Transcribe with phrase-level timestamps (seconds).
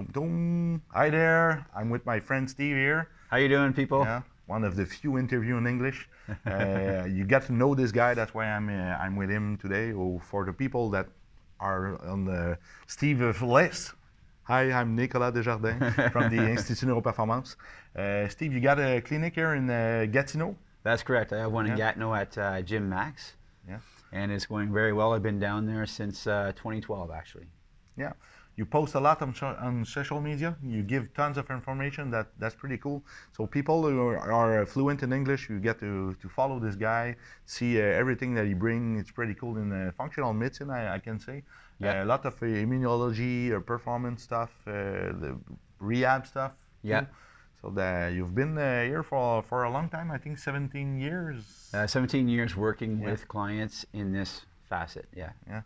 [0.00, 1.66] Hi there.
[1.76, 3.08] I'm with my friend Steve here.
[3.28, 4.02] How you doing, people?
[4.02, 6.08] Yeah, one of the few interview in English.
[6.46, 8.14] uh, you get to know this guy.
[8.14, 9.92] That's why I'm uh, I'm with him today.
[9.92, 11.06] Oh, for the people that
[11.58, 13.92] are on the Steve list.
[14.44, 17.56] Hi, I'm Nicolas Desjardins from the Institut Neuroperformance.
[17.94, 20.56] Uh, Steve, you got a clinic here in uh, Gatineau?
[20.82, 21.32] That's correct.
[21.34, 21.92] I have one in Yeah.
[21.92, 23.34] Gatineau at uh, Gym Max.
[23.68, 23.80] Yeah.
[24.12, 25.12] And it's going very well.
[25.12, 27.46] I've been down there since uh, 2012, actually.
[27.96, 28.12] Yeah.
[28.60, 29.34] You post a lot on,
[29.66, 30.54] on social media.
[30.62, 32.10] You give tons of information.
[32.10, 32.98] That that's pretty cool.
[33.36, 37.16] So people who are, are fluent in English, you get to, to follow this guy,
[37.46, 39.00] see uh, everything that he brings.
[39.00, 41.42] It's pretty cool in uh, functional medicine, I, I can say.
[41.78, 42.02] Yeah.
[42.02, 44.72] Uh, a lot of uh, immunology, uh, performance stuff, uh,
[45.22, 45.30] the
[45.78, 46.52] rehab stuff.
[46.82, 47.00] Yeah.
[47.00, 47.06] too.
[47.62, 50.08] So that you've been uh, here for for a long time.
[50.10, 51.70] I think 17 years.
[51.72, 53.10] Uh, 17 years working Yeah.
[53.10, 55.06] with clients in this facet.
[55.16, 55.32] Yeah.
[55.48, 55.62] Yeah.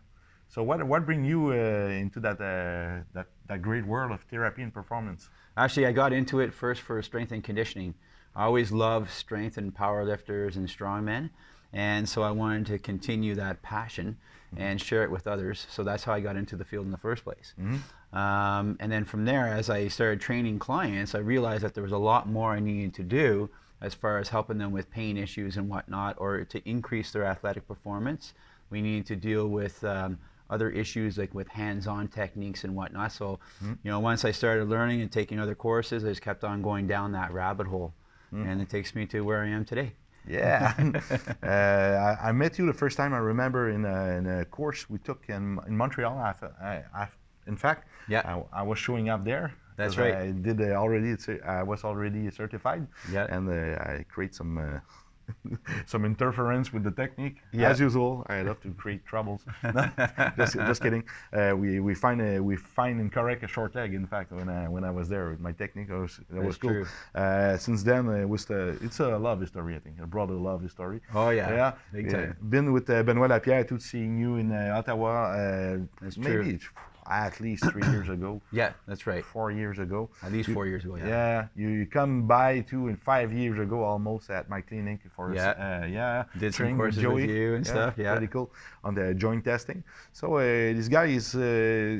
[0.47, 4.61] So what what bring you uh, into that uh, that that great world of therapy
[4.61, 5.29] and performance?
[5.57, 7.93] Actually, I got into it first for strength and conditioning.
[8.35, 11.29] I always loved strength and power lifters and strongmen.
[11.73, 14.17] And so I wanted to continue that passion
[14.57, 15.67] and share it with others.
[15.69, 17.53] So that's how I got into the field in the first place.
[17.59, 17.79] Mhm.
[18.17, 21.91] Um, and then from there, as I started training clients, I realized that there was
[21.91, 23.49] a lot more I needed to do
[23.81, 27.67] as far as helping them with pain issues and whatnot, or to increase their athletic
[27.67, 28.33] performance.
[28.69, 30.17] We needed to deal with um,
[30.49, 33.11] other issues like with hands-on techniques and whatnot.
[33.11, 36.61] So, you know, once I started learning and taking other courses, I just kept on
[36.61, 37.93] going down that rabbit hole,
[38.31, 39.93] and it takes me to where I am today.
[40.27, 40.73] Yeah,
[41.43, 44.89] uh, I, I met you the first time I remember in a, in a course
[44.89, 46.17] we took in, in Montreal.
[46.17, 47.07] I, I, I,
[47.47, 48.21] in fact, Yeah.
[48.25, 49.53] I, I was showing up there.
[49.77, 50.15] That's right.
[50.15, 51.15] I did uh, already.
[51.45, 52.87] I was already certified.
[53.11, 53.27] Yeah.
[53.29, 54.79] and uh, I create some uh,
[55.85, 57.37] some interference with the technique.
[57.51, 57.69] Yeah.
[57.69, 59.45] As usual, I love to create troubles.
[60.37, 61.03] just, just kidding.
[61.33, 63.93] Uh, we we find a, we find incorrect a short leg.
[63.93, 66.57] In fact, when I when I was there with my technique, it was, that was
[66.57, 66.85] cool.
[67.13, 69.75] Uh, since then, uh, it was the, it's a love story.
[69.75, 71.01] I think a brother love story.
[71.13, 72.37] Oh yeah, Yeah, big time.
[72.49, 75.31] Been with uh, Benoit Lapierre too, seeing you in uh, Ottawa.
[75.31, 76.43] Uh, That's true.
[76.43, 76.59] maybe
[77.09, 79.23] at least three years ago, Yeah, that's right.
[79.23, 80.09] four years ago.
[80.23, 80.95] At least four years ago.
[80.95, 81.47] Yeah, Yeah.
[81.55, 85.81] you, you come by two and five years ago almost at my clinic for Yeah.
[85.83, 88.11] uh, yeah Did some courses with you and stuff, yeah.
[88.15, 88.51] pretty cool
[88.83, 89.83] on the joint testing.
[90.13, 90.39] So uh,
[90.77, 91.39] this guy is uh,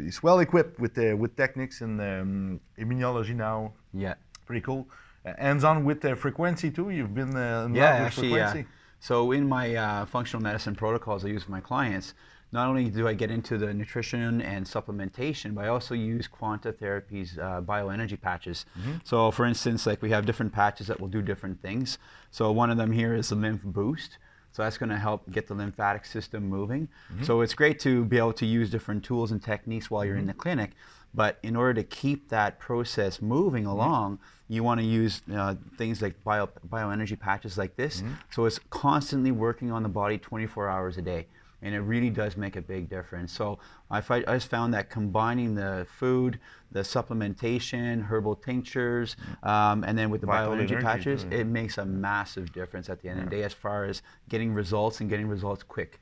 [0.10, 3.74] is well equipped with uh, with techniques in um, immunology now.
[3.94, 4.16] Yeah.
[4.46, 4.88] Pretty cool.
[5.26, 6.90] Uh, hands on with uh, frequency too.
[6.92, 8.52] You've been uh, in Yeah, love with actually, yeah.
[8.52, 8.70] frequency.
[9.00, 12.14] So in my uh, functional medicine protocols I use with my clients,
[12.52, 16.72] not only do I get into the nutrition and supplementation, but I also use Quanta
[16.72, 18.66] Therapy's uh, bioenergy patches.
[18.80, 18.98] Mm-hmm.
[19.04, 21.98] So for instance, like we have different patches that will do different things.
[22.32, 24.18] So one of them here is the lymph boost.
[24.52, 26.88] So that's going to help get the lymphatic system moving.
[27.12, 27.24] Mm-hmm.
[27.26, 30.22] So it's great to be able to use different tools and techniques while you're in
[30.22, 30.28] mm-hmm.
[30.30, 30.72] the clinic.
[31.14, 36.02] But in order to keep that process moving along, you want to use uh, things
[36.02, 38.04] like bio, bioenergy patches like this.
[38.32, 41.28] So it's constantly working on the body 24 hours a day.
[41.66, 43.34] And it really does make a big difference.
[43.34, 43.60] So
[43.90, 46.40] I, I just found that combining the food,
[46.72, 51.80] the supplementation, herbal tinctures, um, and then with the Vital bioenergy patches, too, it makes
[51.80, 55.10] a massive difference at the end of the day as far as getting results and
[55.10, 56.00] getting results quick.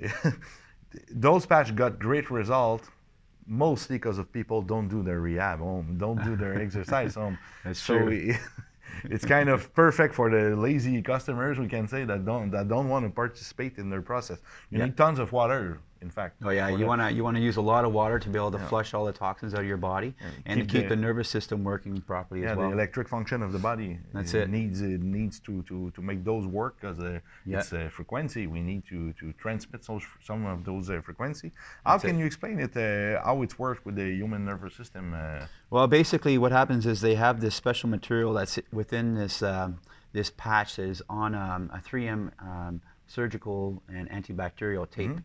[1.10, 2.90] Those patch got great result.
[3.48, 7.38] Mostly because of people don't do their rehab home, don't do their exercise home.
[7.62, 8.34] That's so true.
[9.04, 12.88] It's kind of perfect for the lazy customers we can say that don't that don't
[12.88, 14.38] want to participate in their process.
[14.70, 14.86] You Yeah.
[14.86, 16.36] need tons of water, in fact.
[16.44, 18.38] Oh yeah, you want to you want to use a lot of water to be
[18.38, 20.14] able to flush all the toxins out of your body
[20.44, 22.68] and keep to keep the- the, nervous system working properly yeah, as well.
[22.68, 23.98] the electric function of the body.
[24.12, 24.50] That's it it.
[24.50, 27.58] needs it needs to to, to make those work because uh, Yeah.
[27.58, 28.46] it's a frequency.
[28.46, 31.52] We need to to transmit those some of those uh, frequency.
[31.84, 32.20] How That's can it.
[32.20, 32.76] you explain it?
[32.76, 35.14] Uh, how it works with the human nervous system?
[35.14, 39.78] Uh, Well, basically, what happens is they have this special material that's within this um,
[40.12, 45.10] this patch that is on um, a 3M um, surgical and antibacterial tape.
[45.10, 45.18] Mm-hmm.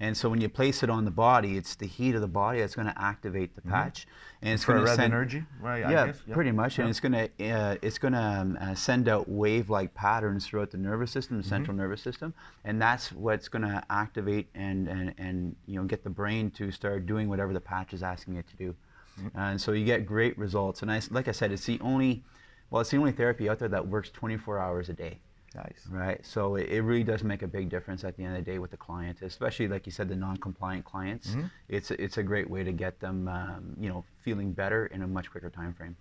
[0.00, 2.60] And so when you place it on the body, it's the heat of the body
[2.60, 4.06] that's going to activate the patch,
[4.42, 4.72] and it's Mm-hmm.
[4.72, 5.84] going to send energy, right?
[5.84, 6.22] I yeah, guess.
[6.32, 10.70] pretty much, and it's gonna uh, it's gonna um, uh, send out wave-like patterns throughout
[10.70, 11.48] the nervous system, the Mm-hmm.
[11.48, 16.10] central nervous system, and that's what's gonna activate and, and and you know get the
[16.10, 18.74] brain to start doing whatever the patch is asking it to do,
[19.20, 19.28] Mm-hmm.
[19.38, 20.82] and so you get great results.
[20.82, 22.24] And I, like I said, it's the only
[22.70, 25.18] well, it's the only therapy out there that works 24 hours a day.
[25.54, 25.86] Nice.
[25.88, 26.24] Right.
[26.26, 28.58] So it, it really does make a big difference at the end of the day
[28.58, 31.28] with the client, especially like you said, the non-compliant clients.
[31.30, 31.46] Mm-hmm.
[31.68, 35.02] It's a- it's a great way to get them, um, you know, feeling better in
[35.02, 35.96] a much quicker time frame.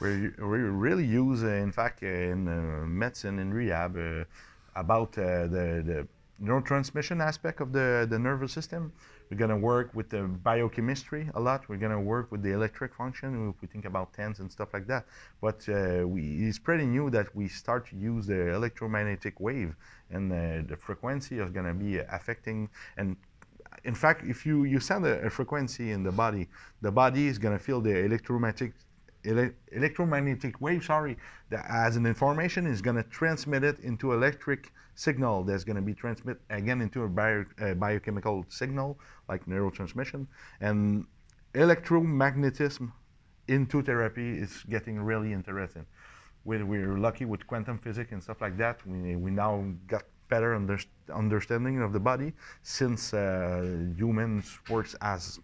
[0.00, 4.24] We, we really use, uh, in fact, uh, in uh, medicine in rehab, uh,
[4.74, 6.08] about uh, the, the
[6.42, 8.92] neurotransmission aspect of the, the nervous system.
[9.30, 11.68] We're going to work with the biochemistry a lot.
[11.68, 14.74] We're going to work with the electric function if we think about TENS and stuff
[14.74, 15.06] like that.
[15.40, 19.74] But uh, we, it's pretty new that we start to use the electromagnetic wave,
[20.10, 22.68] and uh, the frequency is going to be affecting.
[22.96, 23.16] And
[23.84, 26.48] in fact, if you, you send a, a frequency in the body,
[26.82, 28.72] the body is going to feel the electromagnetic
[29.24, 31.16] ele electromagnetic wave, sorry,
[31.50, 35.82] that as an information is going to transmit it into electric signal that's going to
[35.82, 38.98] be transmit again into a bio, uh, biochemical signal
[39.28, 40.26] like neurotransmission.
[40.60, 41.06] And
[41.54, 42.92] electromagnetism
[43.48, 45.86] into therapy is getting really interesting.
[46.44, 48.86] We, we're lucky with quantum physics and stuff like that.
[48.86, 50.78] We, we now got better under,
[51.12, 52.32] understanding of the body
[52.62, 55.40] since uh, humans works as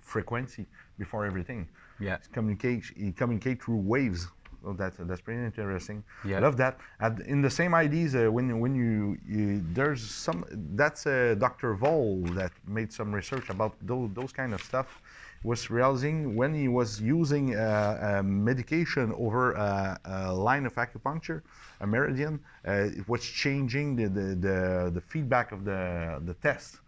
[0.00, 0.66] frequency
[0.98, 1.68] before everything.
[2.00, 2.18] Yeah.
[2.32, 4.28] Communicate, communicate through waves.
[4.62, 6.02] So that's that's pretty interesting.
[6.24, 6.38] Yeah.
[6.38, 6.78] I love that.
[7.00, 10.44] And in the same ideas, uh, when when you, you there's some
[10.74, 11.74] that's uh, Dr.
[11.74, 15.02] Voll that made some research about those those kind of stuff.
[15.42, 21.42] Was realizing when he was using uh, medication over a, a, line of acupuncture,
[21.82, 26.78] a meridian, uh, it was changing the, the, the, the feedback of the, the test.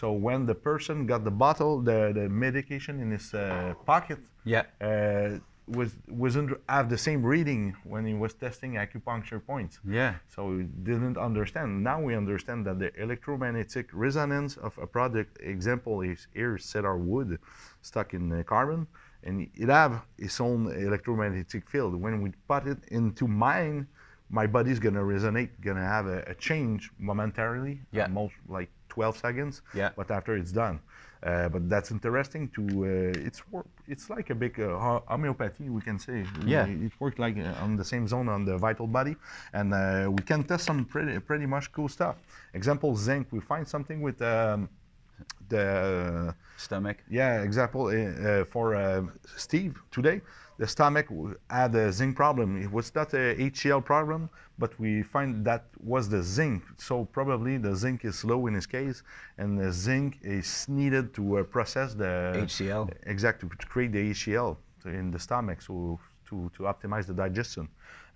[0.00, 4.64] So when the person got the bottle, the, the medication in his uh, pocket, yeah,
[4.80, 5.38] uh,
[5.68, 9.78] was wasn't have the same reading when he was testing acupuncture points.
[9.88, 10.14] Yeah.
[10.34, 11.84] So we didn't understand.
[11.84, 17.38] Now we understand that the electromagnetic resonance of a product, example is here cedar wood,
[17.80, 18.88] stuck in carbon,
[19.22, 21.94] and it have its own electromagnetic field.
[21.94, 23.86] When we put it into mine,
[24.28, 27.80] my body's gonna resonate, gonna have a, a change momentarily.
[27.92, 28.08] Yeah.
[28.08, 29.62] Most like 12 seconds.
[29.74, 29.90] Yeah.
[29.96, 30.78] But after it's done.
[31.22, 34.66] Uh, but that's interesting to uh, it's work it's like a big uh,
[35.08, 36.66] homeopathy we can say Yeah.
[36.66, 39.16] it, it worked like uh, on the same zone on the vital body
[39.58, 42.16] and uh, we can test some pretty pretty much cool stuff
[42.52, 44.68] example zinc we find something with um,
[45.48, 46.98] the Stomach.
[47.08, 49.02] yeah example uh, for uh,
[49.36, 50.20] Steve today
[50.58, 51.06] the stomach
[51.50, 56.08] had a zinc problem it was not a HCl problem but we find that was
[56.08, 59.02] the zinc so probably the zinc is low in his case
[59.38, 62.90] and the zinc is needed to uh, process the HCl.
[63.06, 64.56] exactly to create the HCl
[64.86, 65.98] in the stomach so
[66.28, 67.68] to, to optimize the digestion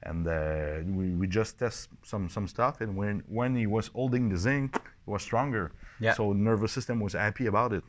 [0.04, 4.28] and uh, we, we just test some some stuff and when when he was holding
[4.28, 6.12] the zinc it was stronger Yeah.
[6.14, 7.82] so nervous system was happy about it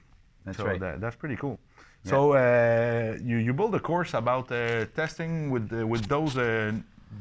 [0.45, 0.79] That's so right.
[0.79, 1.59] that, that's pretty cool
[2.03, 6.71] so uh, you, you build a course about uh, testing with uh, with those uh,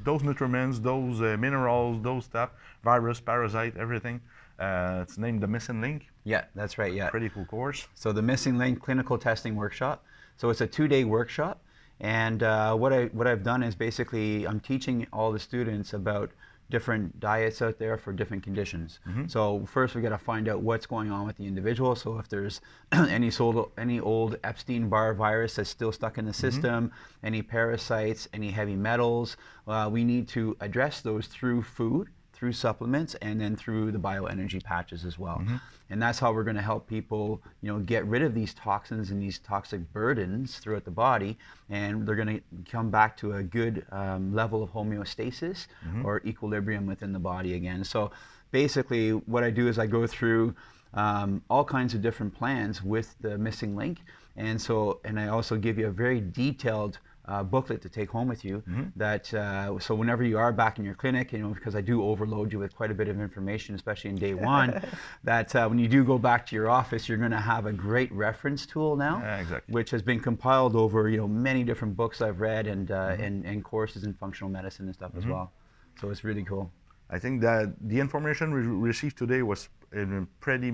[0.05, 2.51] those nutriments those uh, minerals those stuff
[2.85, 4.21] virus parasite everything
[4.59, 6.93] uh, it's named the missing link Yeah, that's right.
[6.93, 7.11] Yeah.
[7.11, 10.05] pretty cool course So the Missing Link Clinical Testing Workshop.
[10.37, 11.61] So it's a two-day workshop,
[12.01, 16.31] and uh, what I what I've done is basically I'm teaching all the students about
[16.71, 19.01] different diets out there for different conditions.
[19.29, 21.97] So first we got to find out what's going on with the individual.
[21.97, 22.61] So if there's
[22.93, 26.93] any old any old Epstein-Barr virus that's still stuck in the system,
[27.23, 29.37] any parasites, any heavy metals,
[29.67, 34.63] uh, we need to address those through food through supplements and then through the bioenergy
[34.63, 35.43] patches as well.
[35.91, 39.11] And that's how we're going to help people, you know, get rid of these toxins
[39.11, 41.37] and these toxic burdens throughout the body,
[41.69, 45.67] and they're going to come back to a good um, level of homeostasis
[46.05, 47.83] or equilibrium within the body again.
[47.83, 48.13] So
[48.53, 50.55] basically, what I do is I go through
[50.95, 53.99] um, all kinds of different plans with the missing link,
[54.37, 58.27] and so and I also give you a very detailed uh, booklet to take home
[58.27, 58.63] with you.
[58.97, 62.03] That uh, so whenever you are back in your clinic, you know, because I do
[62.03, 64.81] overload you with quite a bit of information, especially in day one,
[65.25, 67.73] that uh, when you do go back to your office, you're going to have a
[67.73, 69.73] great reference tool now, Yeah, exactly.
[69.73, 73.45] which has been compiled over you know many different books I've read and uh, and,
[73.45, 75.53] and courses in functional medicine and stuff as well.
[76.01, 76.71] So it's really cool.
[77.11, 80.73] I think that the information we received today was in a pretty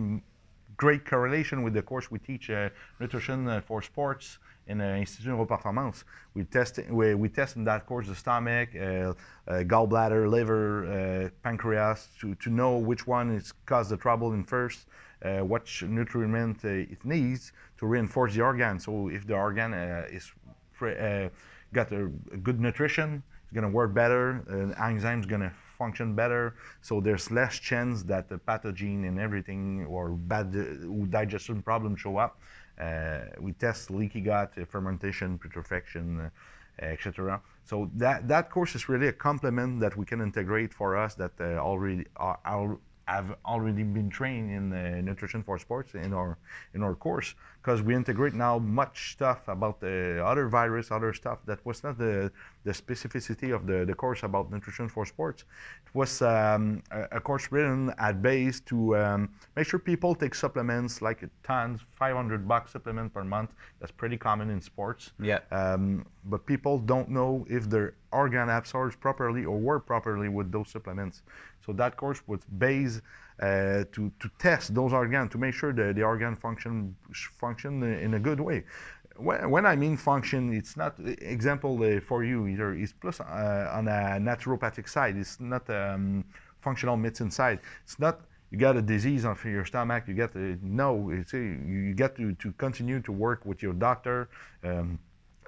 [0.76, 2.68] great correlation with the course we teach uh,
[3.00, 6.04] nutrition uh, for sports in uh, Institut of Performance.
[6.34, 9.14] We test we, we test in that course the stomach, uh, uh,
[9.64, 14.86] gallbladder, liver, uh, pancreas to, to know which one is caused the trouble in first,
[15.24, 18.78] uh, what nutriment uh, it needs to reinforce the organ.
[18.78, 20.32] So if the organ is
[21.72, 22.10] got a,
[22.42, 24.42] good nutrition, it's gonna work better.
[24.48, 26.54] Uh, enzymes gonna function better.
[26.80, 30.54] So there's less chance that the pathogen and everything or bad
[31.10, 32.40] digestion problems show up.
[32.80, 37.40] Uh, we test leaky gut, uh, fermentation, putrefaction, uh, etc.
[37.64, 41.32] So that that course is really a complement that we can integrate for us that
[41.40, 46.38] already are, are have already been trained in uh, nutrition for sports in our
[46.74, 47.34] in our course
[47.64, 51.96] because we integrate now much stuff about the other virus, other stuff that was not
[51.98, 52.30] the
[52.64, 55.44] the specificity of the, the course about nutrition for sports.
[55.86, 60.34] It was um, a, a, course written at base to um, make sure people take
[60.34, 63.50] supplements like tons, 500 bucks supplement per month.
[63.80, 65.12] That's pretty common in sports.
[65.20, 65.40] Yeah.
[65.50, 70.70] Um, but people don't know if their organ absorbs properly or work properly with those
[70.70, 71.22] supplements.
[71.64, 73.00] So that course was based
[73.40, 78.14] uh, to, to test those organs to make sure that the organ function function in
[78.14, 78.64] a good way.
[79.16, 82.74] When, when I mean function, it's not example uh, for you either.
[82.74, 85.16] It's plus uh, on a naturopathic side.
[85.16, 86.24] It's not um,
[86.60, 87.60] functional medicine side.
[87.84, 90.04] It's not you got a disease on your stomach.
[90.06, 91.10] You get to no.
[91.10, 94.28] It's, you get to, to continue to work with your doctor.
[94.62, 94.98] Um,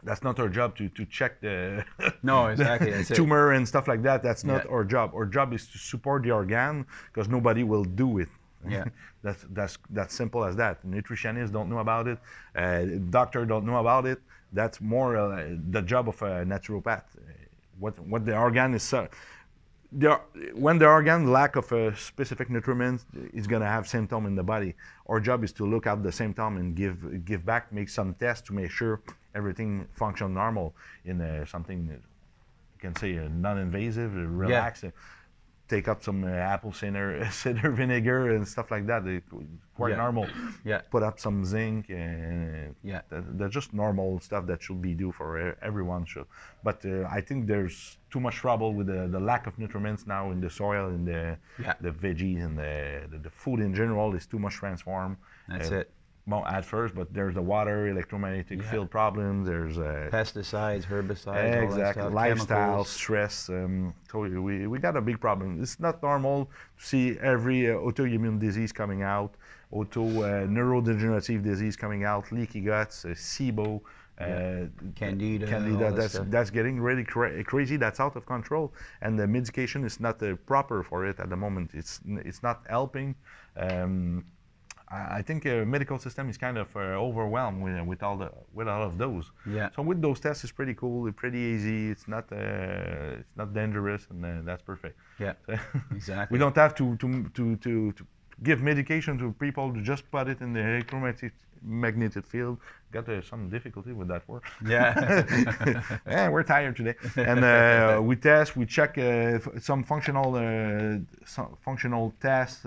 [0.03, 1.85] that's not our job to, to check the,
[2.23, 2.91] no, exactly.
[2.91, 4.23] the tumor and stuff like that.
[4.23, 4.71] That's not yeah.
[4.71, 5.13] our job.
[5.15, 8.29] Our job is to support the organ because nobody will do it.
[8.69, 8.87] Yeah.
[9.23, 10.85] that's that's that's simple as that.
[10.85, 12.19] Nutritionists don't know about it.
[12.57, 14.19] Uh, doctor don't know about it.
[14.53, 17.05] That's more uh, the job of a naturopath.
[17.79, 18.93] What what the organ is.
[19.95, 20.21] Uh, the,
[20.55, 24.43] when the organ lack of a specific nutriment is going to have symptom in the
[24.43, 24.75] body,
[25.07, 28.47] our job is to look at the symptom and give give back, make some tests
[28.49, 29.01] to make sure
[29.35, 30.75] everything function normal
[31.05, 32.01] in uh, something you
[32.79, 34.93] can say uh, non-invasive, relaxing.
[34.95, 35.03] Yeah
[35.69, 39.05] take up some uh, apple cider, cider vinegar and stuff like that.
[39.05, 39.21] They,
[39.77, 39.97] quite yeah.
[39.97, 40.27] normal.
[40.65, 40.81] Yeah.
[40.91, 45.57] Put up some zinc and yeah, they're just normal stuff that should be do for
[45.63, 46.05] everyone.
[46.07, 46.27] Should.
[46.63, 50.31] But uh, I think there's too much trouble with the, the lack of nutrients now
[50.31, 51.75] in the soil and the yeah.
[51.81, 55.17] the veggies and the, the, the food in general is too much transformed.
[55.49, 55.91] That's uh, it
[56.29, 58.71] well, at first, but there's the water, electromagnetic yeah.
[58.71, 59.47] field problems.
[59.47, 62.03] There's uh, pesticides, herbicides, exactly.
[62.03, 62.89] Stuff, lifestyle, chemicals.
[62.91, 63.49] stress.
[63.49, 65.63] Um, so we we got a big problem.
[65.63, 69.35] It's not normal to see every uh, autoimmune disease coming out,
[69.71, 73.81] auto uh, neurodegenerative disease coming out, leaky guts, uh, SIBO.
[74.19, 74.65] Yeah.
[74.95, 75.93] Candida, Candida.
[75.93, 77.77] That's that that's getting really cra- crazy.
[77.77, 81.37] That's out of control, and the medication is not uh, proper for it at the
[81.37, 81.73] moment.
[81.75, 83.15] It's it's not helping.
[83.59, 84.25] Um,
[84.89, 88.69] I think uh, medical system is kind of uh, overwhelmed with, with all the with
[88.69, 89.33] all of those.
[89.45, 89.71] Yeah.
[89.75, 91.09] So with those tests, it's pretty cool.
[91.09, 91.91] It's pretty easy.
[91.91, 94.97] It's not uh, it's not dangerous, and uh, that's perfect.
[95.19, 95.33] Yeah.
[95.47, 95.59] So
[95.91, 96.35] exactly.
[96.35, 98.07] we don't have to to, to to to
[98.43, 102.59] give medication to people to just put it in the electromagnetic magnetic field.
[102.93, 104.43] Got uh, some difficulty with that word.
[104.65, 105.25] Yeah.
[106.07, 106.95] yeah, we're tired today.
[107.17, 112.65] And uh, we test, we check uh, some functional uh, some functional tests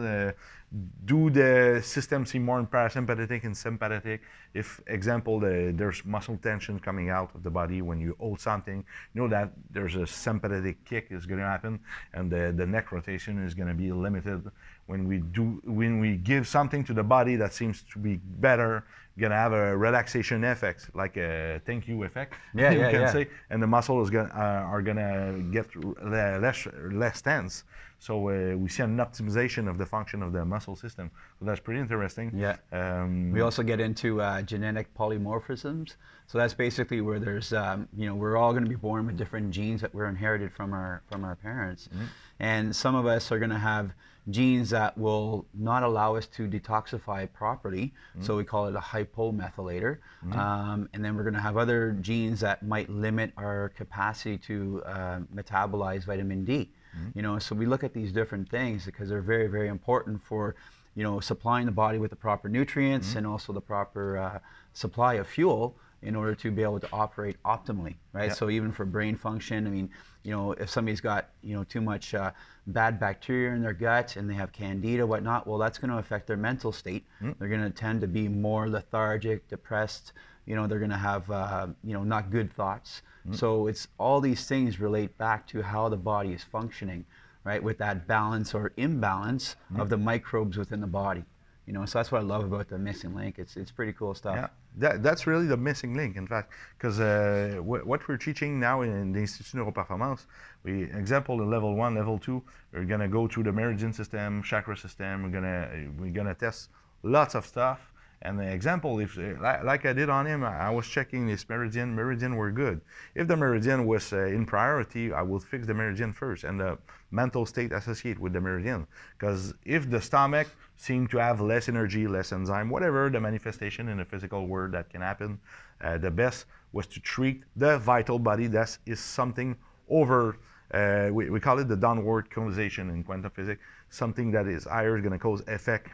[1.06, 4.22] do the system seem more parasympathetic and sympathetic?
[4.54, 8.86] If, example, the, there's muscle tension coming out of the body when you hold something,
[9.14, 11.80] you know that there's a sympathetic kick is going to happen,
[12.14, 14.44] and the, the neck rotation is going to be limited.
[14.86, 18.79] When we do, when we give something to the body that seems to be better,
[19.18, 22.34] going to have a relaxation effect, like a thank you effect.
[22.56, 23.12] Yeah, you yeah, can yeah.
[23.12, 24.28] say, and the muscles uh,
[24.74, 25.68] are going to get
[26.04, 27.64] less less tense.
[28.00, 31.12] So uh, we see an optimization of the function of the muscle system.
[31.40, 32.32] So that's pretty interesting.
[32.34, 32.56] Yeah.
[32.72, 35.96] Um, we also get into uh, genetic polymorphisms.
[36.30, 39.18] So that's basically where there's, um, you know, we're all going to be born with
[39.18, 42.06] different genes that we're inherited from our from our parents, mm-hmm.
[42.40, 43.94] and some of us are going to have
[44.30, 47.86] genes that will not allow us to detoxify properly.
[48.12, 48.26] Mm-hmm.
[48.26, 49.98] So we call it a hypomethylator.
[49.98, 50.34] Mm-hmm.
[50.34, 54.84] Um, and then we're going to have other genes that might limit our capacity to
[54.86, 56.70] uh, metabolize vitamin D.
[56.96, 57.10] Mm-hmm.
[57.16, 60.56] You know, so we look at these different things because they're very, very important for,
[60.94, 63.18] you know, supplying the body with the proper nutrients mm-hmm.
[63.18, 64.40] and also the proper uh,
[64.74, 68.34] supply of fuel in order to be able to operate optimally, right?
[68.34, 69.90] So even for brain function, I mean,
[70.24, 72.32] you know, if somebody's got you know too much uh,
[72.68, 76.28] bad bacteria in their gut and they have candida, whatnot, well, that's going to affect
[76.28, 77.06] their mental state.
[77.22, 77.38] Mm.
[77.38, 80.14] They're going to tend to be more lethargic, depressed.
[80.46, 83.02] You know, they're going to have uh, you know not good thoughts.
[83.28, 83.36] Mm.
[83.36, 87.06] So it's all these things relate back to how the body is functioning,
[87.44, 87.62] right?
[87.62, 89.82] With that balance or imbalance mm.
[89.82, 91.26] of the microbes within the body.
[91.70, 93.38] You know, so that's what I love about the missing link.
[93.38, 94.36] It's it's pretty cool stuff.
[94.36, 94.48] Yeah,
[94.78, 99.12] that, that's really the missing link, in fact, because uh, what we're teaching now in
[99.12, 100.26] the Institut Neuroperformance,
[100.64, 102.42] we example in level one, level two,
[102.74, 105.22] we're gonna go through the meridian system, chakra system.
[105.22, 106.70] We're gonna we're gonna test
[107.04, 107.89] lots of stuff
[108.22, 111.96] and the example, if like I did on him, I was checking this meridian.
[111.96, 112.82] Meridian were good.
[113.16, 116.78] If the meridian was uh, in priority, I would fix the meridian first and the
[117.12, 118.88] mental state associated with the meridian.
[119.18, 123.98] Because if the stomach seemed to have less energy, less enzyme, whatever the manifestation in
[123.98, 125.40] the physical world that can happen,
[125.82, 129.56] uh, the best was to treat the vital body that is something
[129.88, 130.38] over
[130.72, 133.60] uh, we, we call it the downward conversation in quantum physics.
[133.90, 135.90] Something that is higher is going to cause effect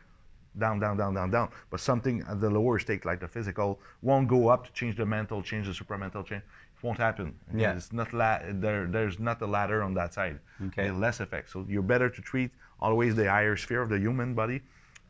[0.57, 1.49] down, down, down, down, down.
[1.69, 5.05] But something at the lower state, like the physical, won't go up to change the
[5.05, 6.43] mental, change the supramental change.
[6.75, 7.35] It won't happen.
[7.53, 7.75] Yeah.
[7.75, 8.87] It's not la- there.
[8.87, 10.39] There's not a ladder on that side.
[10.67, 10.91] Okay.
[10.91, 11.49] Less effect.
[11.51, 14.61] So you're better to treat always the higher sphere of the human body.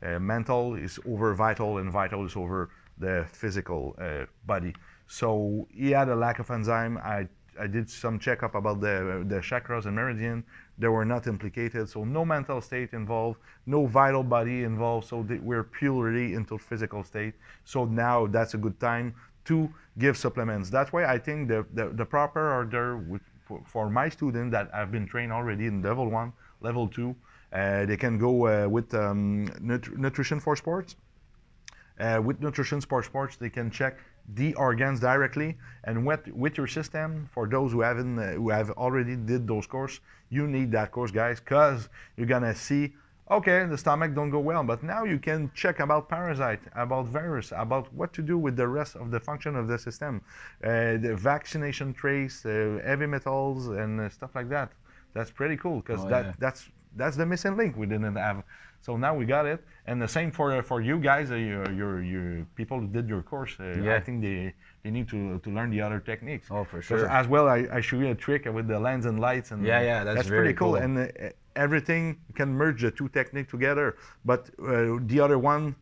[0.03, 4.73] Uh, mental is over vital, and vital is over the physical uh, body.
[5.07, 6.97] So he had a lack of enzyme.
[6.97, 7.27] I
[7.59, 10.43] I did some checkup about the the chakras and meridian.
[10.77, 15.07] They were not implicated, so no mental state involved, no vital body involved.
[15.07, 17.33] So we're purely into physical state.
[17.63, 20.69] So now that's a good time to give supplements.
[20.69, 24.69] That's why I think the the, the proper order with, for, for my students that
[24.73, 27.15] have been trained already in level one, level two,
[27.53, 30.95] uh, they can go uh, with um, nut- nutrition for sports.
[31.97, 33.97] Uh, with nutrition sports sports they can check
[34.33, 38.71] the organs directly and with with your system for those who haven't uh, who have
[38.71, 42.93] already did those course you need that course guys because you're gonna see
[43.29, 47.51] okay the stomach don't go well but now you can check about parasite about virus
[47.55, 50.21] about what to do with the rest of the function of the system
[50.63, 54.71] uh, the vaccination trace uh, heavy metals and uh, stuff like that
[55.13, 56.33] that's pretty cool because Oh, that yeah.
[56.39, 58.43] that's that's the missing link we didn't have.
[58.85, 61.93] So now we got it, and the same for for you guys, uh, your your
[62.03, 63.53] your people who did your course.
[63.59, 66.47] Uh, I think they they need to to learn the other techniques.
[66.51, 67.07] Oh, for sure.
[67.09, 69.81] As well, I, I show you a trick with the lens and lights, and Yeah,
[69.81, 70.73] yeah, that's pretty very cool.
[70.73, 70.83] cool.
[70.83, 71.07] And uh,
[71.55, 72.03] everything
[72.39, 73.87] can merge the two techniques together.
[74.23, 75.75] But uh, the other one,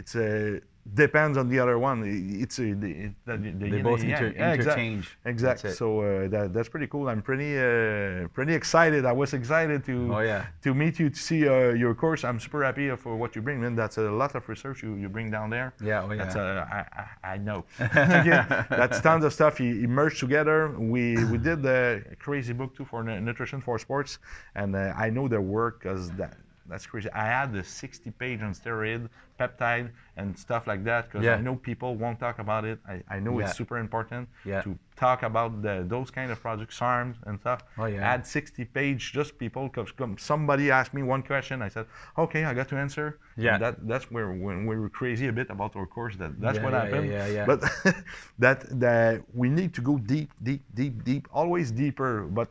[0.00, 0.58] it's uh,
[0.94, 2.02] depends on the other one.
[2.40, 5.16] It's uh, the, it- the, the They both inter- Yeah, interchange.
[5.24, 5.62] Exact.
[5.62, 5.76] That's it.
[5.78, 7.08] So uh, that, that's pretty cool.
[7.08, 9.04] I'm pretty uh, pretty excited.
[9.04, 10.46] I was excited to Oh, yeah.
[10.62, 12.24] to meet you to see uh, your course.
[12.24, 13.60] I'm super happy for what you bring.
[13.60, 15.74] Man, that's a lot of research you, you bring down there.
[15.82, 16.42] Yeah, oh, That's yeah.
[16.42, 17.64] uh, I, I, I know.
[17.80, 19.60] Okay, That's tons of stuff.
[19.60, 20.70] You, you merged together.
[20.78, 24.18] We we did the crazy book too for nutrition for sports,
[24.54, 26.36] and uh, I know the work because that.
[26.68, 27.10] That's crazy.
[27.12, 29.08] I had the 60 page on steroid,
[29.40, 31.36] peptide, and stuff like that because Yeah.
[31.36, 32.78] I know people won't talk about it.
[32.86, 33.46] I, I know Yeah.
[33.46, 34.60] it's super important Yeah.
[34.62, 37.60] to talk about the, those kind of projects, SARMs and stuff.
[37.78, 38.04] Oh, yeah.
[38.06, 41.62] I had 60 page just people because somebody asked me one question.
[41.62, 41.86] I said,
[42.18, 43.18] okay, I got to answer.
[43.36, 43.54] Yeah.
[43.54, 46.16] And that that's where when we were crazy a bit about our course.
[46.16, 47.08] That that's what happened.
[47.10, 47.46] yeah, yeah.
[47.46, 47.60] But
[48.38, 51.28] that that we need to go deep, deep, deep, deep.
[51.32, 52.48] Always deeper, but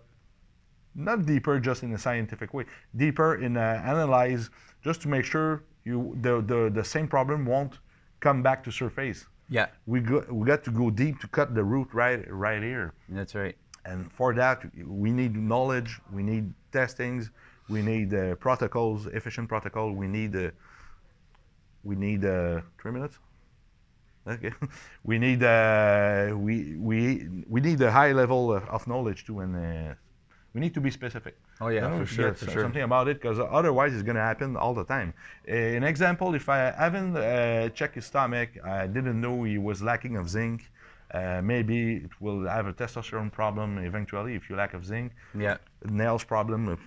[0.97, 2.65] not deeper just in a scientific way.
[2.95, 4.49] Deeper in uh, analyze
[4.83, 7.79] just to make sure you the, the the same problem won't
[8.19, 9.25] come back to surface.
[9.49, 12.93] Yeah, We got we got to go deep to cut the root right right here.
[13.09, 13.55] that's right.
[13.85, 17.31] And for that, we need knowledge, we need testings,
[17.69, 19.93] we need uh, protocols, efficient protocol.
[19.93, 20.51] We need uh,
[21.83, 23.17] we need uh, three minutes.
[24.27, 24.51] Okay,
[25.05, 29.55] we need uh, we we we need a high level of, of knowledge too, and
[29.55, 29.93] uh,
[30.53, 31.35] we need to be specific.
[31.59, 32.63] Oh, yeah, for sure, for sure.
[32.63, 35.13] Something about it, because otherwise it's gonna happen all the time.
[35.47, 39.81] Uh, an example: if I haven't uh, checked his stomach, I didn't know he was
[39.81, 40.69] lacking of zinc.
[41.13, 45.57] Uh, maybe it will have a testosterone problem eventually if you lack of zinc Yeah,
[45.85, 46.77] nails problem,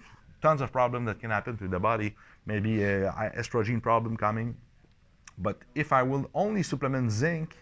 [0.43, 2.15] tons of problem that can happen to the body.
[2.45, 4.57] Maybe a estrogen problem coming.
[5.39, 7.57] But if I will only supplement zinc,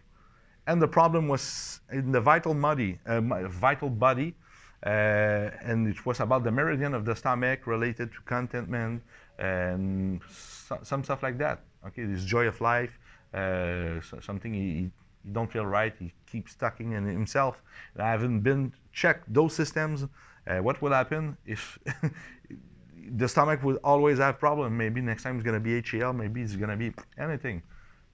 [0.66, 4.34] and the problem was in the vital body, uh, vital body,
[4.82, 9.02] and it was about the meridian of the stomach related to contentment
[9.38, 11.60] and so, some stuff like that.
[11.86, 12.98] Okay, this joy of life,
[13.34, 14.90] uh, so- something he, he
[15.32, 15.94] don't feel right.
[15.98, 17.62] He keeps stucking in himself.
[17.98, 20.06] I haven't been checked those systems.
[20.46, 21.78] Uh, what will happen if
[23.16, 24.76] the stomach will always have problem?
[24.76, 26.14] Maybe next time it's gonna be HCl.
[26.14, 27.62] Maybe it's gonna be anything.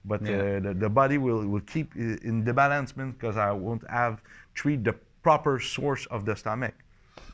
[0.03, 0.35] But Yeah.
[0.35, 4.21] uh, the, the body will, will keep in the balancement because I won't have
[4.53, 4.95] treat the
[5.27, 6.75] proper source of the stomach.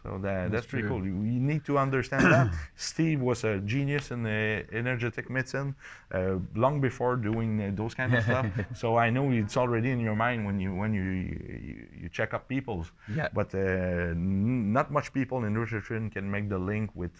[0.04, 0.98] So that, that's, pretty true.
[0.98, 1.06] cool.
[1.10, 2.48] You, you need to understand that.
[2.92, 5.76] Steve was a genius in uh, energetic medicine
[6.12, 8.48] uh, long before doing uh, those kind of stuff.
[8.82, 12.30] So I know it's already in your mind when you when you you, you check
[12.38, 12.88] up people's.
[13.20, 13.28] Yeah.
[13.40, 17.16] But uh, n- not much people in nutrition can make the link with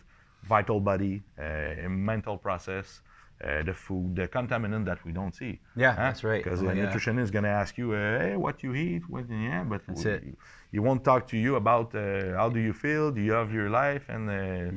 [0.54, 2.88] vital body, uh, mental process,
[3.44, 5.60] uh, the food, the contaminant that we don't see.
[5.76, 6.44] Yeah, that's right.
[6.44, 6.86] Because Oh, the yeah.
[6.86, 10.04] nutritionist is going to ask you, uh, hey, what you eat, what, yeah, but That's
[10.04, 10.24] w- it.
[10.30, 10.36] You,
[10.76, 12.02] you won't talk to you about uh,
[12.40, 14.34] how do you feel, do you have your life, and uh,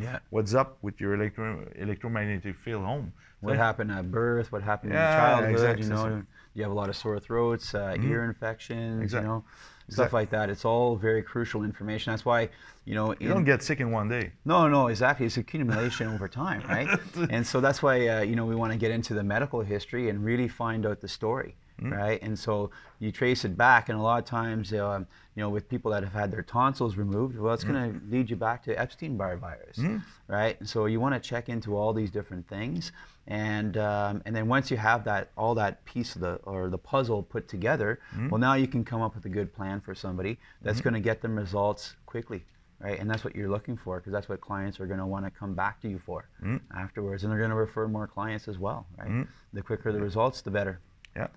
[0.07, 0.19] Yeah.
[0.31, 3.13] what's up with your electro- electromagnetic field home.
[3.41, 4.51] What So- happened at birth?
[4.53, 5.51] What happened in Yeah, your childhood?
[5.51, 5.85] exactly.
[5.87, 6.23] You know,
[6.55, 9.03] you have a lot of sore throats, uh, ear infections.
[9.03, 9.45] Exact- You know,
[9.89, 10.51] stuff like that.
[10.51, 12.13] It's all very crucial information.
[12.13, 12.49] That's why,
[12.85, 14.33] you know, You in- don't get sick in one day.
[14.45, 15.27] No, no, exactly.
[15.27, 16.89] It's accumulation over time, right?
[17.31, 20.09] and so that's why uh, you know we want to get into the medical history
[20.09, 21.55] and really find out the story.
[21.83, 22.23] right?
[22.23, 22.71] And so
[23.01, 26.05] you trace it back, and a lot of times, um, you know, with people that
[26.05, 29.81] have had their tonsils removed, well, it's going to lead you back to Epstein-Barr virus,
[30.29, 30.57] right?
[30.61, 32.93] And so you want to check into all these different things,
[33.27, 36.79] and um, and then once you have that all that piece of the or the
[36.79, 40.39] puzzle put together, well, now you can come up with a good plan for somebody
[40.63, 42.45] that's going to get them results quickly
[42.81, 42.99] right?
[42.99, 45.31] And that's what you're looking for because that's what clients are going to want to
[45.31, 46.61] come back to you for Mm.
[46.77, 49.27] afterwards, and they're going to refer more clients as well, right?
[49.53, 50.81] The quicker the results, the better.
[51.17, 51.29] Yeah.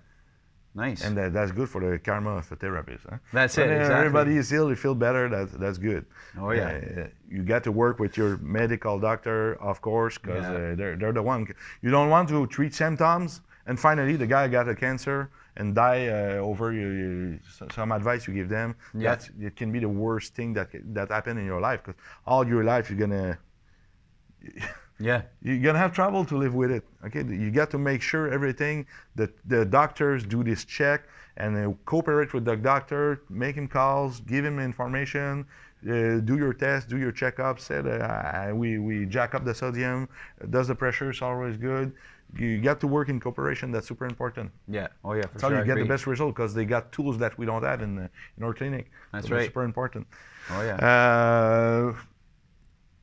[0.78, 1.00] Nice.
[1.04, 3.04] And that, that's good for the karma of the therapist.
[3.10, 3.18] Huh?
[3.32, 3.96] That's it, exactly.
[3.96, 5.24] Everybody is ill, you feel better.
[5.28, 6.04] That's that's good.
[6.40, 6.68] Oh, yeah.
[6.68, 9.38] Uh, you got to work with your medical doctor,
[9.70, 10.72] of course, because Yeah.
[10.72, 11.40] uh, they're they're the one.
[11.84, 13.30] You don't want to treat symptoms,
[13.66, 15.18] and finally the guy got a cancer
[15.58, 17.38] and die uh, over you, you,
[17.78, 18.68] some advice you give them.
[18.94, 19.10] Yeah.
[19.10, 22.44] That's it can be the worst thing that that happened in your life because all
[22.46, 23.38] your life you're gonna
[24.98, 25.22] yeah.
[25.42, 26.84] you're gonna have trouble to live with it.
[27.06, 32.32] Okay, you got to make sure everything that the doctors do this check and cooperate
[32.34, 35.46] with the doctor, make him calls, give him information,
[35.88, 37.60] uh, do your test, do your checkup.
[37.60, 40.08] Said uh, we we jack up the sodium,
[40.50, 41.10] does the pressure?
[41.10, 41.92] It's always good.
[42.36, 43.72] You got to work in cooperation.
[43.72, 44.50] That's super important.
[44.66, 44.88] Yeah.
[45.04, 45.22] Oh yeah.
[45.22, 47.46] For That's how you I get the best result because they got tools that we
[47.46, 48.90] don't have in uh, in our clinic.
[49.12, 49.46] That's So right.
[49.46, 50.06] super important.
[50.50, 50.76] Oh yeah.
[50.76, 51.94] Uh,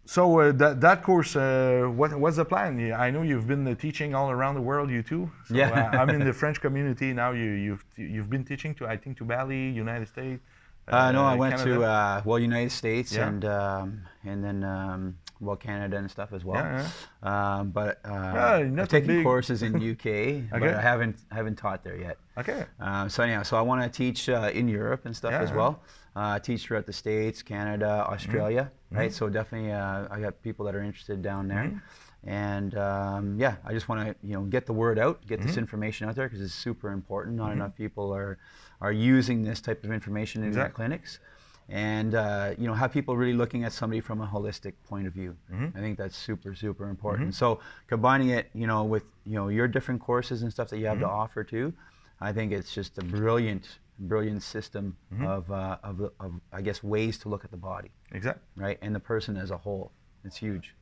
[0.06, 2.80] so uh, that that course, uh, what what's the plan?
[2.94, 4.89] I know you've been uh, teaching all around the world.
[4.89, 5.32] You too.
[5.48, 5.70] So, Yeah.
[5.94, 7.32] uh, I'm in the French community now.
[7.32, 10.41] You you've you've been teaching to I think to Bali, United States.
[10.88, 11.78] Uh, no, I went Canada.
[11.80, 13.28] to uh, well United States Yeah.
[13.28, 16.63] and um, and then um, well Canada and stuff as well.
[16.63, 16.88] Yeah,
[17.24, 20.06] Um, but uh, Yeah, I've taken big- courses in UK,
[20.52, 22.18] but I haven't haven't taught there yet.
[22.38, 22.65] Okay.
[22.80, 25.50] Um, so anyhow, so I want to teach uh, in Europe and stuff Yeah, as
[25.50, 25.56] yeah.
[25.56, 25.80] well.
[26.15, 28.97] Uh, teach throughout the states, Canada, Australia, Mm-hmm.
[28.97, 29.13] right?
[29.13, 32.30] So definitely, uh, I got people that are interested down there, Mm-hmm.
[32.30, 35.47] and um, yeah, I just want to you know get the word out, get Mm-hmm.
[35.47, 37.36] this information out there because it's super important.
[37.36, 38.38] Not enough people are
[38.80, 41.19] are using this type of information in their clinics,
[41.67, 45.13] and uh, you know have people really looking at somebody from a holistic point of
[45.13, 45.36] view.
[45.51, 45.78] Mm-hmm.
[45.78, 47.36] I think that's super super important.
[47.36, 50.86] So combining it, you know, with you know your different courses and stuff that you
[50.86, 51.12] have Mm-hmm.
[51.12, 51.73] to offer too,
[52.21, 55.25] I think it's just a brilliant brilliant system Mm-hmm.
[55.25, 58.43] of, uh, of of I guess ways to look at the body, Exactly.
[58.55, 59.91] right, and the person as a whole.
[60.23, 60.75] It's huge.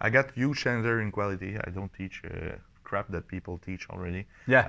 [0.00, 1.56] I got huge standard in quality.
[1.66, 4.26] I don't teach uh, crap that people teach already.
[4.46, 4.62] Yeah.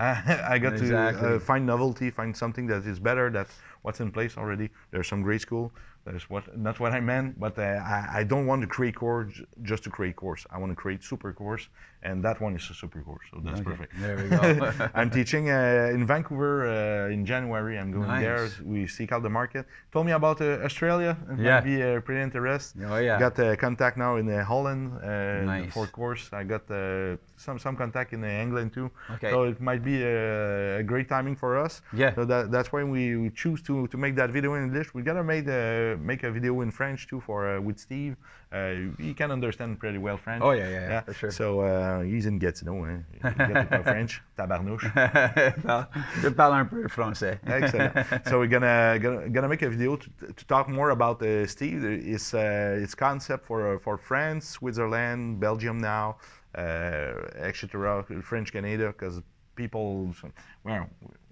[0.54, 3.30] I, got to uh, find novelty, find something that is better.
[3.30, 4.70] That's what's in place already.
[4.92, 5.72] There's some great school.
[6.08, 7.64] There's what not what I meant, but uh,
[7.96, 9.34] I, I don't want to create course
[9.70, 10.42] just to create course.
[10.54, 11.64] I want to create super course,
[12.08, 13.26] and that one is a super course.
[13.32, 13.92] So that's Okay, perfect.
[14.04, 14.42] there we go.
[15.00, 17.76] I'm teaching uh, in Vancouver uh, in January.
[17.82, 18.44] I'm going there.
[18.74, 19.64] We seek out the market.
[19.92, 21.12] Told me about uh, Australia.
[21.34, 21.56] It Yeah.
[21.56, 22.86] might be uh, pretty interesting.
[22.86, 23.20] Oh, yeah.
[23.26, 25.08] Got uh, contact now in uh, Holland uh,
[25.56, 25.74] Nice.
[25.74, 26.24] for course.
[26.32, 28.88] I got uh, some some contact in uh, England too.
[29.16, 29.30] Okay.
[29.32, 31.82] So it might be a, a great timing for us.
[32.02, 32.16] Yeah.
[32.16, 34.94] So that, that's why we, we choose to, to make that video in English.
[34.94, 38.16] We gotta make the make a video in French too for uh, with Steve.
[38.52, 40.42] Uh, he can understand pretty well French.
[40.42, 41.32] Oh, yeah, yeah, yeah, for sure.
[41.32, 42.86] So uh, he's in Gatineau.
[42.86, 43.06] Hein.
[43.14, 44.90] You get to talk French, tabarnouche.
[46.22, 47.40] Je parle un peu français.
[47.46, 47.94] Excellent.
[48.28, 51.82] so we're gonna, gonna gonna make a video to, to talk more about uh, Steve,
[51.82, 56.18] his uh, his concept for uh, for France, Switzerland, Belgium now,
[56.56, 58.04] uh, etc.
[58.22, 59.22] French Canada, because
[59.56, 60.14] people,
[60.64, 60.88] well,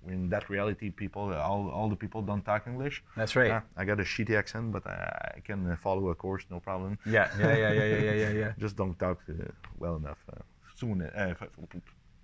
[0.08, 3.04] in that reality, people all, all the people don't talk English.
[3.16, 3.48] That's right.
[3.48, 6.60] Yeah, I got a shitty accent, but I, I can uh, follow a course, no
[6.60, 6.98] problem.
[7.06, 8.52] Yeah, yeah, yeah, yeah, yeah, yeah, yeah, yeah.
[8.60, 9.34] Just don't talk uh,
[9.78, 10.20] well enough.
[10.32, 10.42] Uh,
[10.76, 11.34] soon, uh,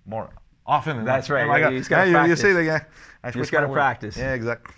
[0.05, 0.29] more
[0.65, 1.05] often.
[1.05, 1.73] That's right, Oh yeah, God.
[1.73, 2.57] you just gotta Yeah, you, say practice.
[2.57, 2.85] it again.
[3.23, 4.17] I You just gotta practice.
[4.17, 4.75] Yeah, exactly.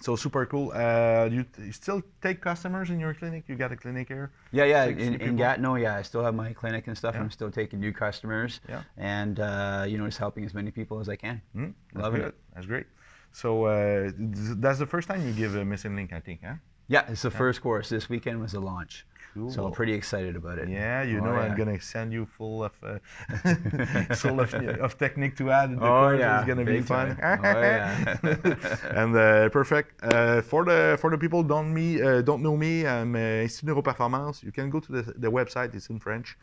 [0.00, 0.72] So super cool.
[0.74, 3.44] Uh, you, you still take customers in your clinic?
[3.48, 4.30] You got a clinic here?
[4.52, 4.86] Yeah, yeah.
[4.86, 5.36] 60 In, in?
[5.36, 7.14] Gatineau, yeah, I still have my clinic and stuff.
[7.14, 7.22] Yeah.
[7.22, 8.60] I'm still taking new customers.
[8.68, 8.82] Yeah.
[8.96, 11.42] And uh, you know, just helping as many people as I can.
[11.54, 12.28] That's Loving good.
[12.28, 12.34] it.
[12.54, 12.86] That's great.
[13.32, 16.54] So uh, that's the first time you give a missing link, I think, huh?
[16.88, 17.90] Yeah, it's the first course.
[17.90, 19.04] This weekend was the launch.
[19.48, 20.68] So I'm pretty excited about it.
[20.68, 22.98] Yeah, you Oh, know I'm gonna send you full of uh,
[24.14, 25.70] full of, of technique to add.
[25.70, 27.16] The Oh, course yeah, is gonna be big fun.
[27.22, 28.16] Oh, yeah.
[29.00, 30.02] and uh, perfect.
[30.02, 33.76] Uh, for the for the people don't me uh, don't know me, I'm uh, Institut
[33.76, 34.42] Neuroperformance.
[34.42, 35.74] You can go to the, the website.
[35.74, 36.36] It's in French.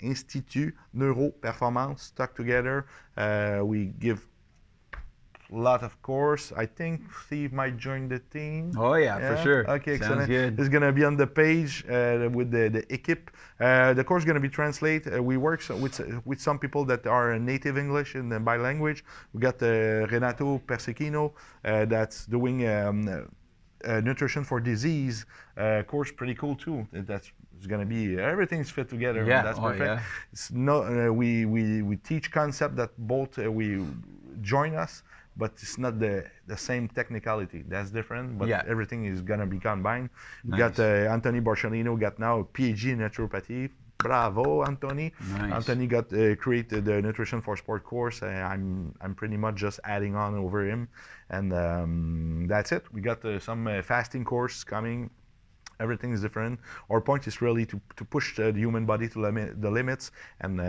[0.00, 2.00] Institut Neuroperformance.
[2.00, 2.86] Stuck together.
[3.16, 4.26] Uh, we give
[5.58, 6.52] lot of course.
[6.56, 8.72] I think Steve might join the team.
[8.76, 9.70] Oh yeah, for sure.
[9.70, 10.28] Okay, Sounds excellent.
[10.28, 10.60] good.
[10.60, 13.30] It's gonna be on the page uh, with the the equipe.
[13.60, 15.14] Uh, the course is gonna be translated.
[15.14, 19.04] Uh, we work so with with some people that are native English and then bilinguage.
[19.32, 21.32] We got uh, Renato Persechino
[21.64, 22.66] uh, that's doing.
[22.68, 23.28] Um,
[23.84, 28.88] uh, nutrition for disease uh, course pretty cool too that's it's gonna be everything's fit
[28.88, 30.00] together Yeah, that's oh, perfect yeah.
[30.32, 33.84] it's no uh, we, we we teach concept that both uh, we
[34.40, 35.02] join us
[35.36, 37.64] but it's not the the same technicality.
[37.68, 38.62] That's different, but Yeah.
[38.66, 40.10] everything is gonna be combined.
[40.44, 40.58] We Nice.
[40.58, 43.70] got uh, Anthony Borcellino got now a PhD in naturopathy.
[43.98, 45.12] Bravo, Anthony.
[45.38, 45.52] Nice.
[45.52, 48.20] Anthony got uh, created the nutrition for sport course.
[48.22, 50.88] Uh, I'm I'm pretty much just adding on over him,
[51.30, 52.82] and um, that's it.
[52.92, 55.10] We got uh, some uh, fasting course coming.
[55.80, 56.60] Everything is different.
[56.90, 60.60] Our point is really to, to push the human body to limit the limits and
[60.60, 60.64] uh,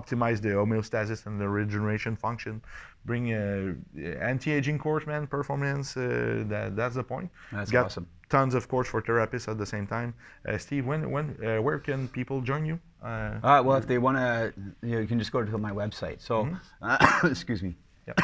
[0.00, 2.62] optimize the homeostasis and the regeneration function.
[3.08, 3.74] Bring uh,
[4.32, 5.96] anti-aging course, man, performance.
[5.96, 7.28] Uh, that, that's the point.
[7.52, 8.06] That's got awesome.
[8.28, 10.10] Tons of course for therapists at the same time.
[10.46, 12.76] Uh, Steve, when when uh, where can people join you?
[13.02, 13.08] Uh,
[13.42, 14.52] Uh, well, if they want to,
[14.88, 16.18] you, know, you can just go to my website.
[16.28, 16.56] So, Mm-hmm.
[17.24, 17.72] uh, excuse me.
[18.08, 18.14] yeah.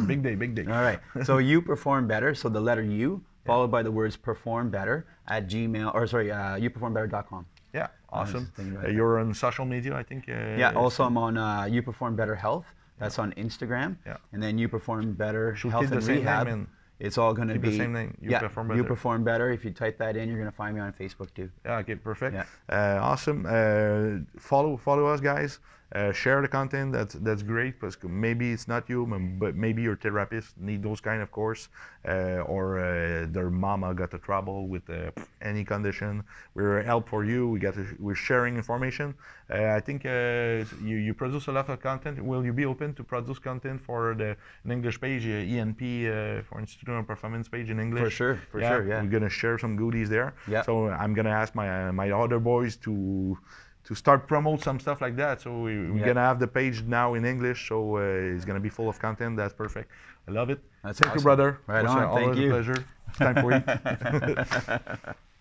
[0.10, 0.64] big day, big day.
[0.76, 1.00] All right.
[1.28, 2.30] So you perform better.
[2.34, 3.08] So the letter U
[3.48, 4.96] followed by the words perform better
[5.28, 7.44] at Gmail or sorry, uh, youperformbetter.com.
[7.74, 8.44] Yeah, awesome.
[8.58, 10.22] Uh, you're on social media, I think.
[10.28, 10.72] Uh, Yeah.
[10.82, 12.64] Also, I'm on uh, You Perform Better Health.
[13.04, 13.96] That's on Instagram.
[14.06, 14.16] Yeah.
[14.32, 16.46] And then You Perform Better Should Health and Rehab.
[16.48, 16.66] and
[17.00, 18.88] it's all going to be the same name, You yeah, Perform You Better.
[18.88, 19.50] Perform Better.
[19.50, 21.50] If you type that in, you're going to find me on Facebook too.
[21.64, 22.34] Yeah, okay, perfect.
[22.34, 22.44] Yeah.
[22.68, 23.44] Uh, awesome.
[23.46, 25.58] Uh, follow follow us, guys.
[25.92, 26.92] Uh, share the content.
[26.92, 29.06] That's that's great because maybe it's not you,
[29.38, 31.68] but maybe your therapist need those kind of course,
[32.08, 35.10] uh, or uh, their mama got a trouble with uh,
[35.42, 36.24] any condition.
[36.54, 37.48] We're help for you.
[37.48, 39.14] We got to, we're sharing information.
[39.50, 42.20] Uh, I think uh, you you produce a lot of content.
[42.24, 46.42] Will you be open to produce content for the an English page, uh, ENP uh,
[46.42, 48.02] for Institut Neuroperformance page in English?
[48.04, 49.02] For sure, for sure, yeah.
[49.02, 50.34] We're gonna share some goodies there.
[50.48, 50.62] Yeah.
[50.62, 53.38] So I'm gonna ask my uh, my other boys to
[53.84, 55.40] to start promote some stuff like that.
[55.40, 56.06] So we, we're Yeah.
[56.06, 57.68] gonna have the page now in English.
[57.68, 59.36] So uh, it's gonna be full of content.
[59.36, 59.90] That's perfect.
[60.28, 60.60] I love it.
[60.82, 61.58] That's Thank you, brother.
[61.66, 62.14] Right on.
[62.14, 62.50] Thank you.
[62.50, 62.84] pleasure.
[63.08, 65.16] It's time for eat.